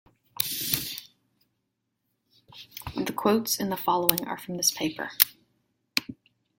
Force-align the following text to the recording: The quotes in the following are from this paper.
The 2.95 3.13
quotes 3.15 3.59
in 3.59 3.69
the 3.69 3.77
following 3.77 4.27
are 4.27 4.39
from 4.39 4.57
this 4.57 4.71
paper. 4.71 5.11